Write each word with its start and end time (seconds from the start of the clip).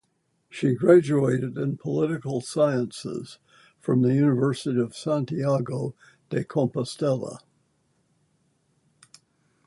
She 0.49 0.73
graduated 0.73 1.59
in 1.59 1.77
Political 1.77 2.41
Sciences 2.41 3.37
from 3.79 4.01
the 4.01 4.15
University 4.15 4.79
of 4.79 4.95
Santiago 4.95 5.93
de 6.31 6.43
Compostela. 6.43 7.37